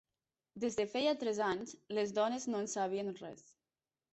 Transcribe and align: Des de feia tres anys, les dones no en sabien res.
Des 0.63 0.77
de 0.79 0.85
feia 0.93 1.13
tres 1.25 1.41
anys, 1.49 1.75
les 1.99 2.15
dones 2.21 2.51
no 2.55 2.63
en 2.65 2.73
sabien 2.75 3.13
res. 3.21 3.45